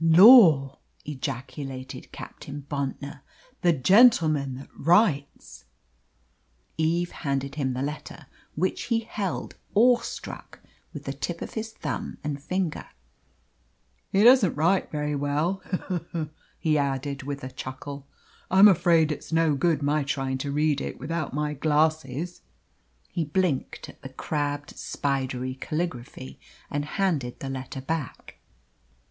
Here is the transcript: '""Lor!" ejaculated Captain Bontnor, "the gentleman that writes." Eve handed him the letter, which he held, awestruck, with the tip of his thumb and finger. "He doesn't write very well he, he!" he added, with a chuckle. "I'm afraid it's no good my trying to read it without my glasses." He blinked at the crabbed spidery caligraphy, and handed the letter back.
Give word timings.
'""Lor!" 0.03 0.79
ejaculated 1.05 2.11
Captain 2.11 2.65
Bontnor, 2.67 3.21
"the 3.61 3.71
gentleman 3.71 4.55
that 4.55 4.69
writes." 4.75 5.65
Eve 6.75 7.11
handed 7.11 7.53
him 7.53 7.73
the 7.73 7.83
letter, 7.83 8.25
which 8.55 8.85
he 8.85 9.01
held, 9.01 9.57
awestruck, 9.75 10.59
with 10.91 11.03
the 11.05 11.13
tip 11.13 11.39
of 11.43 11.53
his 11.53 11.71
thumb 11.71 12.17
and 12.23 12.41
finger. 12.41 12.87
"He 14.11 14.23
doesn't 14.23 14.55
write 14.55 14.89
very 14.91 15.15
well 15.15 15.61
he, 15.69 15.99
he!" 16.19 16.29
he 16.57 16.77
added, 16.79 17.21
with 17.21 17.43
a 17.43 17.51
chuckle. 17.51 18.07
"I'm 18.49 18.67
afraid 18.67 19.11
it's 19.11 19.31
no 19.31 19.53
good 19.53 19.83
my 19.83 20.01
trying 20.03 20.39
to 20.39 20.51
read 20.51 20.81
it 20.81 20.99
without 20.99 21.31
my 21.31 21.53
glasses." 21.53 22.41
He 23.07 23.23
blinked 23.23 23.89
at 23.89 24.01
the 24.01 24.09
crabbed 24.09 24.75
spidery 24.75 25.53
caligraphy, 25.61 26.39
and 26.71 26.85
handed 26.85 27.39
the 27.39 27.49
letter 27.51 27.81
back. 27.81 28.39